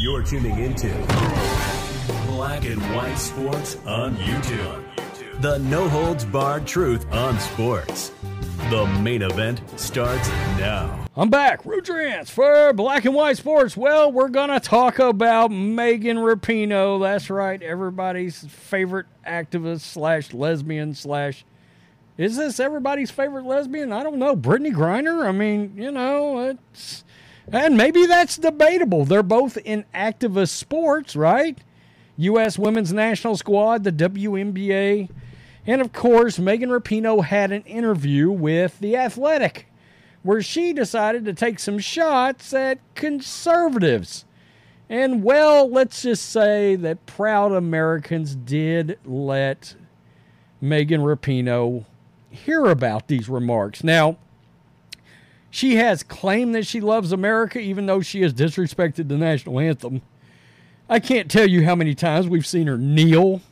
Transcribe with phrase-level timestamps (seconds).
[0.00, 0.88] You're tuning into
[2.26, 5.40] Black and White Sports on YouTube.
[5.40, 8.12] The no holds barred truth on sports.
[8.68, 10.28] The main event starts
[10.58, 11.06] now.
[11.16, 13.76] I'm back, Rudrance for Black and White Sports.
[13.76, 17.00] Well, we're gonna talk about Megan Rapinoe.
[17.00, 21.44] That's right, everybody's favorite activist slash lesbian slash.
[22.18, 23.90] Is this everybody's favorite lesbian?
[23.90, 24.36] I don't know.
[24.36, 25.26] Brittney Griner.
[25.26, 27.04] I mean, you know, it's
[27.50, 29.04] and maybe that's debatable.
[29.04, 31.58] They're both in activist sports, right?
[32.16, 32.58] U.S.
[32.58, 35.10] Women's National Squad, the WNBA.
[35.66, 39.66] And of course, Megan Rapinoe had an interview with The Athletic
[40.22, 44.24] where she decided to take some shots at conservatives.
[44.88, 49.74] And well, let's just say that proud Americans did let
[50.60, 51.84] Megan Rapinoe
[52.30, 53.82] hear about these remarks.
[53.82, 54.18] Now,
[55.52, 60.00] she has claimed that she loves America, even though she has disrespected the national anthem.
[60.88, 63.42] I can't tell you how many times we've seen her kneel.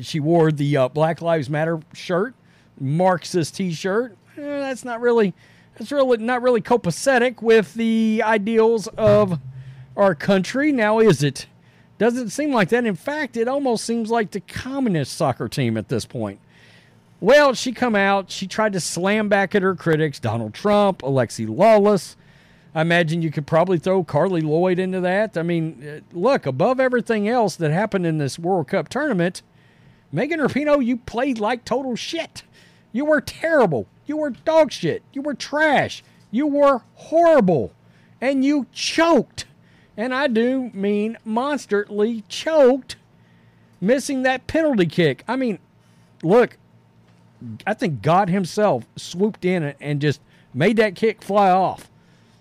[0.00, 2.34] She wore the uh, Black Lives Matter shirt,
[2.78, 4.16] Marxist T-shirt.
[4.36, 5.34] Eh, that's not really,
[5.76, 9.40] that's really not really copacetic with the ideals of
[9.96, 10.70] our country.
[10.70, 11.46] Now, is it?
[11.98, 12.86] Doesn't seem like that.
[12.86, 16.38] In fact, it almost seems like the communist soccer team at this point.
[17.22, 21.46] Well, she come out, she tried to slam back at her critics, Donald Trump, Alexi
[21.46, 22.16] Lalas.
[22.74, 25.38] I imagine you could probably throw Carli Lloyd into that.
[25.38, 29.42] I mean, uh, look, above everything else that happened in this World Cup tournament,
[30.10, 32.42] Megan Rapinoe, you played like total shit.
[32.90, 33.86] You were terrible.
[34.04, 35.04] You were dog shit.
[35.12, 36.02] You were trash.
[36.32, 37.72] You were horrible.
[38.20, 39.44] And you choked.
[39.96, 42.96] And I do mean monsterly choked,
[43.80, 45.22] missing that penalty kick.
[45.28, 45.60] I mean,
[46.24, 46.58] look,
[47.66, 50.20] I think God Himself swooped in and just
[50.54, 51.90] made that kick fly off.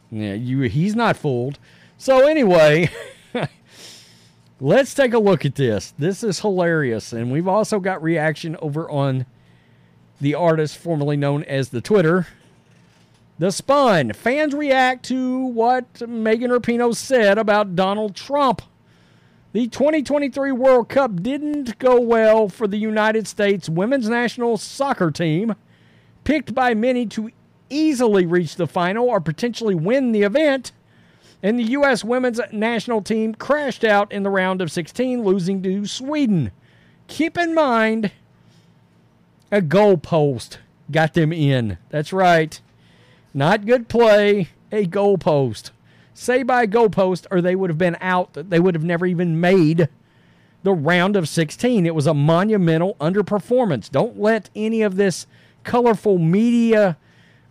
[0.10, 1.60] Yeah, you He's not fooled.
[1.98, 2.90] So anyway,
[4.60, 5.94] let's take a look at this.
[5.98, 9.26] This is hilarious, and we've also got reaction over on
[10.20, 12.28] the artist formerly known as the Twitter.
[13.40, 14.14] The Spun.
[14.14, 18.62] Fans react to what Megan Rapinoe said about Donald Trump.
[19.54, 25.56] The 2023 World Cup didn't go well for the United States women's national soccer team,
[26.24, 27.32] picked by many to
[27.70, 30.72] easily reach the final or potentially win the event.
[31.44, 32.02] And the U.S.
[32.02, 36.52] women's national team crashed out in the round of 16, losing to Sweden.
[37.08, 38.12] Keep in mind,
[39.52, 40.60] a goalpost
[40.92, 41.78] got them in.
[41.90, 42.62] That's right.
[43.34, 45.72] Not good play, a goalpost
[46.14, 48.34] say by a goalpost, or they would have been out.
[48.34, 49.90] They would have never even made
[50.64, 51.86] the round of 16.
[51.86, 53.90] It was a monumental underperformance.
[53.90, 55.26] Don't let any of this
[55.64, 56.98] colorful media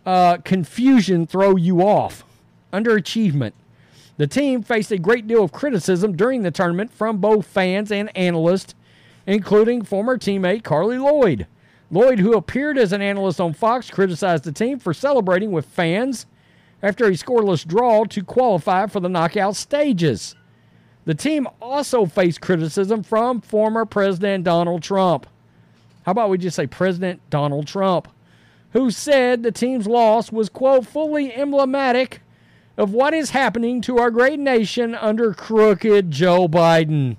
[0.05, 2.23] uh, confusion throw you off.
[2.71, 3.53] Underachievement.
[4.17, 8.15] The team faced a great deal of criticism during the tournament from both fans and
[8.15, 8.75] analysts,
[9.25, 11.47] including former teammate Carli Lloyd.
[11.89, 16.25] Lloyd, who appeared as an analyst on Fox, criticized the team for celebrating with fans
[16.81, 20.35] after a scoreless draw to qualify for the knockout stages.
[21.05, 25.27] The team also faced criticism from former President Donald Trump.
[26.05, 28.07] How about we just say President Donald Trump,
[28.73, 32.21] who said the team's loss was, quote, fully emblematic
[32.77, 37.17] of what is happening to our great nation under crooked Joe Biden.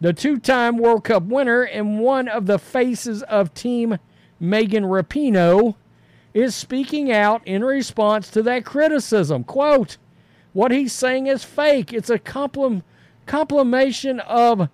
[0.00, 3.98] The two time World Cup winner and one of the faces of Team
[4.40, 5.74] Megan Rapinoe
[6.32, 9.44] is speaking out in response to that criticism.
[9.44, 9.96] Quote,
[10.52, 11.92] what he's saying is fake.
[11.92, 12.82] It's a complim-
[13.26, 14.68] complimation of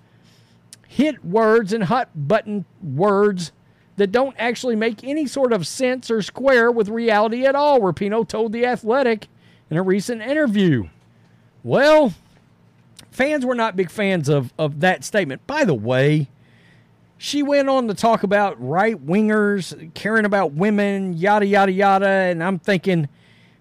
[0.89, 3.53] hit words and hot button words
[3.97, 8.29] that don't actually make any sort of sense or square with reality at all, Rapinoe
[8.29, 9.29] told The Athletic
[9.71, 10.89] in a recent interview.
[11.63, 12.15] Well,
[13.11, 15.47] fans were not big fans of, of that statement.
[15.47, 16.29] By the way,
[17.19, 22.07] she went on to talk about right wingers caring about women, yada, yada, yada.
[22.07, 23.09] And I'm thinking,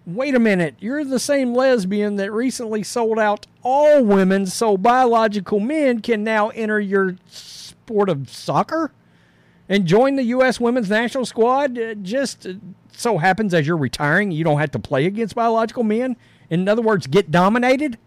[0.06, 5.60] wait a minute, you're the same lesbian that recently sold out all women so biological
[5.60, 8.92] men can now enter your sport of soccer
[9.68, 10.60] and join the U.S.
[10.60, 11.78] women's national squad.
[11.78, 12.54] It just uh,
[12.92, 16.16] so happens as you're retiring, you don't have to play against biological men
[16.50, 17.98] In other words, get dominated?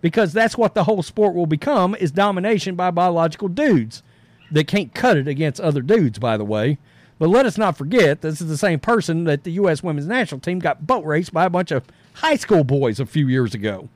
[0.00, 4.02] Because that's what the whole sport will become is domination by biological dudes.
[4.50, 6.78] They can't cut it against other dudes, by the way.
[7.18, 9.82] But let us not forget, this is the same person that the U.S.
[9.82, 11.84] women's national team got boat raced by a bunch of
[12.14, 13.88] high school boys a few years ago.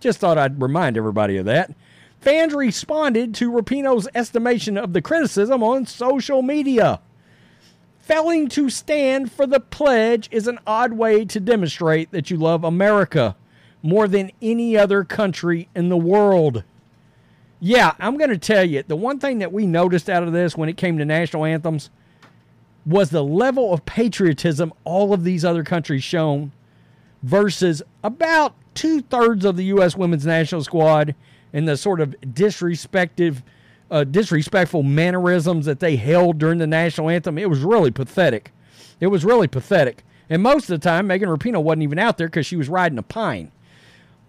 [0.00, 1.74] Just thought I'd remind everybody of that.
[2.20, 7.00] Fans responded to Rapinoe's estimation of the criticism on social media.
[7.98, 12.64] Failing to stand for the pledge is an odd way to demonstrate that you love
[12.64, 13.36] America
[13.82, 16.64] more than any other country in the world.
[17.60, 20.56] Yeah, I'm going to tell you, the one thing that we noticed out of this
[20.56, 21.90] when it came to national anthems
[22.86, 26.52] was the level of patriotism all of these other countries shown
[27.22, 29.94] versus about two thirds of the U.S.
[29.94, 31.14] women's national squad
[31.52, 33.42] and the sort of disrespectful,
[33.90, 37.36] uh, disrespectful mannerisms that they held during the national anthem.
[37.36, 38.52] It was really pathetic.
[39.00, 40.02] It was really pathetic.
[40.30, 42.98] And most of the time, Megan Rapinoe wasn't even out there because she was riding
[42.98, 43.50] a pine.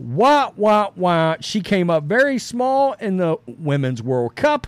[0.01, 1.35] Wah, wah, wah.
[1.41, 4.65] She came up very small in the Women's World Cup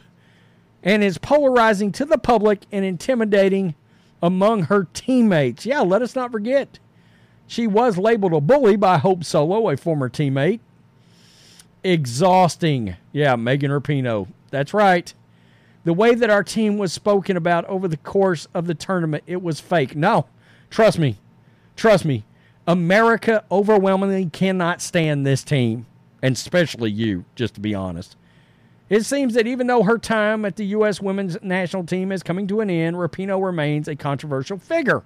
[0.83, 3.73] and is polarizing to the public and intimidating
[4.21, 5.65] among her teammates.
[5.65, 6.77] Yeah, let us not forget.
[7.47, 10.59] She was labeled a bully by Hope Solo, a former teammate.
[11.83, 12.95] Exhausting.
[13.11, 14.27] Yeah, Megan Rapinoe.
[14.51, 15.11] That's right.
[15.83, 19.41] The way that our team was spoken about over the course of the tournament, it
[19.41, 19.95] was fake.
[19.95, 20.27] No,
[20.69, 21.17] trust me.
[21.75, 22.23] Trust me.
[22.67, 25.85] America overwhelmingly cannot stand this team,
[26.21, 28.15] and especially you, just to be honest.
[28.89, 31.01] It seems that even though her time at the U.S.
[31.01, 35.03] women's national team is coming to an end, Rapinoe remains a controversial figure.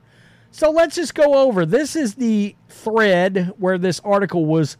[0.51, 1.65] So let's just go over.
[1.65, 4.77] This is the thread where this article was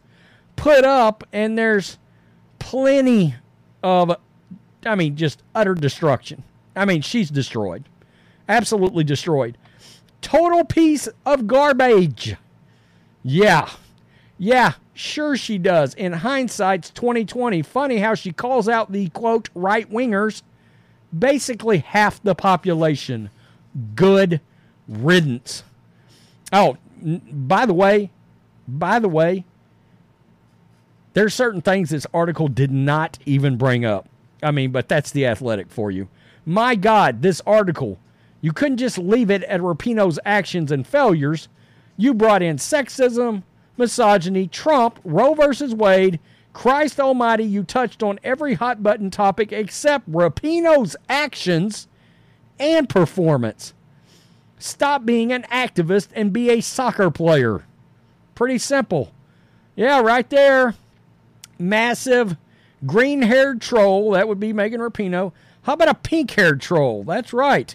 [0.56, 1.98] put up, and there's
[2.58, 3.34] plenty
[3.82, 4.16] of,
[4.84, 6.42] I mean, just utter destruction.
[6.76, 7.88] I mean, she's destroyed.
[8.48, 9.56] Absolutely destroyed.
[10.20, 12.36] Total piece of garbage.
[13.28, 13.68] Yeah.
[14.38, 15.92] Yeah, sure she does.
[15.94, 17.60] In hindsight's 2020.
[17.62, 20.42] Funny how she calls out the quote right wingers,
[21.16, 23.28] basically half the population.
[23.94, 24.40] Good
[24.88, 25.62] riddance.
[26.52, 28.10] Oh, by the way,
[28.66, 29.44] by the way,
[31.12, 34.08] there's certain things this article did not even bring up.
[34.42, 36.08] I mean, but that's the athletic for you.
[36.46, 37.98] My God, this article,
[38.40, 41.48] you couldn't just leave it at Rapinoe's actions and failures.
[41.98, 43.42] You brought in sexism,
[43.76, 46.20] misogyny, Trump, Roe versus Wade.
[46.52, 51.88] Christ Almighty, you touched on every hot button topic except Rapinoe's actions
[52.58, 53.74] and performance.
[54.58, 57.64] Stop being an activist and be a soccer player.
[58.34, 59.12] Pretty simple.
[59.76, 60.74] Yeah, right there.
[61.58, 62.36] Massive
[62.86, 64.12] green haired troll.
[64.12, 65.32] That would be Megan Rapinoe.
[65.62, 67.02] How about a pink haired troll?
[67.02, 67.74] That's right.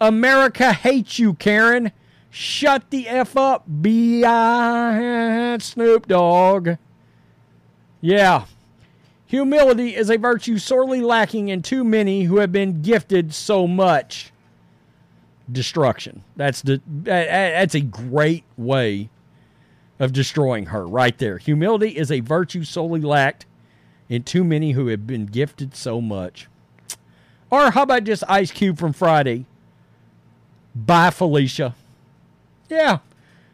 [0.00, 1.92] America hates you, Karen.
[2.34, 5.58] Shut the F up, B.I.
[5.58, 6.70] Snoop Dogg.
[8.00, 8.46] Yeah.
[9.26, 14.32] Humility is a virtue sorely lacking in too many who have been gifted so much
[15.50, 16.24] destruction.
[16.34, 19.10] That's the that's a great way
[19.98, 21.36] of destroying her right there.
[21.36, 23.44] Humility is a virtue solely lacked
[24.08, 26.48] in too many who have been gifted so much.
[27.50, 29.44] Or how about just Ice Cube from Friday?
[30.74, 31.74] Bye, Felicia.
[32.72, 33.00] Yeah.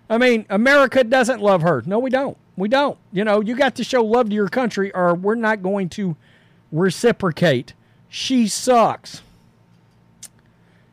[0.08, 1.82] I mean, America doesn't love her.
[1.84, 2.36] No, we don't.
[2.56, 2.96] We don't.
[3.12, 6.14] You know, you got to show love to your country or we're not going to
[6.70, 7.74] reciprocate.
[8.08, 9.22] She sucks.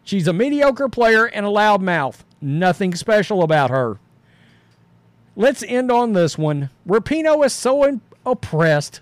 [0.04, 2.18] She's a mediocre player and a loudmouth.
[2.42, 4.00] Nothing special about her.
[5.36, 6.72] Let's end on this one.
[6.88, 9.02] Rapinoe is so oppressed.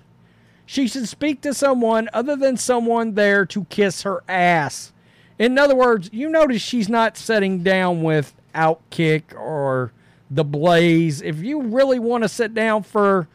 [0.65, 4.91] She should speak to someone other than someone there to kiss her ass.
[5.39, 9.91] In other words, you notice she's not sitting down with Outkick or
[10.29, 11.21] The Blaze.
[11.21, 13.27] If you really want to sit down for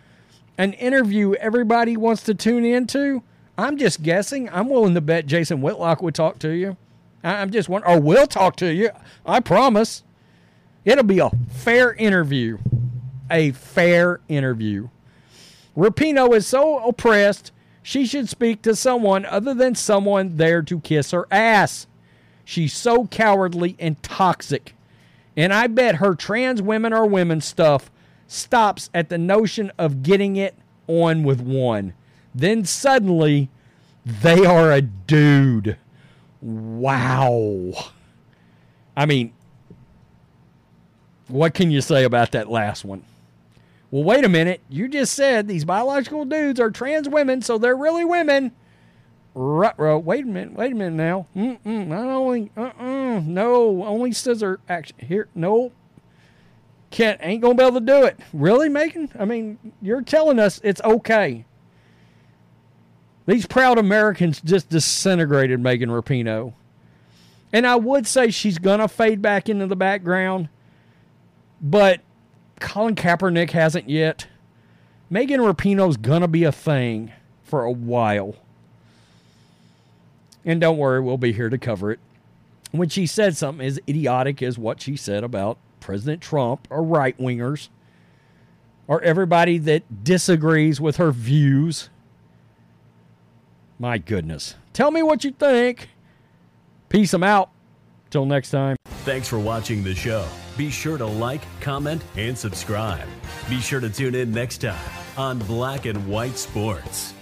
[0.56, 3.22] an interview everybody wants to tune into,
[3.56, 4.48] I'm just guessing.
[4.50, 6.76] I'm willing to bet Jason Whitlock would talk to you.
[7.24, 8.90] I'm just wondering, or we'll talk to you.
[9.26, 10.04] I promise.
[10.84, 12.58] It'll be a fair interview.
[13.30, 14.88] A fair interview.
[15.76, 21.12] Rapinoe is so oppressed, she should speak to someone other than someone there to kiss
[21.12, 21.86] her ass.
[22.44, 24.74] She's so cowardly and toxic.
[25.38, 27.92] And I bet her trans women are women stuff
[28.26, 30.56] stops at the notion of getting it
[30.88, 31.94] on with one.
[32.34, 33.48] Then suddenly,
[34.04, 35.76] they are a dude.
[36.42, 37.72] Wow.
[38.96, 39.32] I mean,
[41.28, 43.04] what can you say about that last one?
[43.92, 44.60] Well, wait a minute.
[44.68, 48.50] You just said these biological dudes are trans women, so they're really women.
[49.40, 50.54] Right, wait a minute.
[50.54, 51.26] Wait a minute now.
[51.36, 54.96] Mm-mm, not only, uh-uh, no, only scissor action.
[54.98, 55.70] Here, no.
[56.90, 58.18] can't ain't gonna be able to do it.
[58.32, 59.10] Really, Megan?
[59.16, 61.44] I mean, you're telling us it's okay.
[63.26, 66.54] These proud Americans just disintegrated Megan Rapinoe.
[67.52, 70.48] And I would say she's gonna fade back into the background,
[71.60, 72.00] but
[72.58, 74.26] Colin Kaepernick hasn't yet.
[75.08, 77.12] Megan Rapinoe's gonna be a thing
[77.44, 78.34] for a while.
[80.48, 82.00] And don't worry, we'll be here to cover it.
[82.70, 87.16] When she said something as idiotic as what she said about President Trump or right
[87.18, 87.68] wingers
[88.86, 91.90] or everybody that disagrees with her views.
[93.78, 94.54] My goodness.
[94.72, 95.90] Tell me what you think.
[96.88, 97.50] Peace them out.
[98.08, 98.76] Till next time.
[99.04, 100.26] Thanks for watching the show.
[100.56, 103.06] Be sure to like, comment, and subscribe.
[103.50, 107.12] Be sure to tune in next time on Black and White Sports.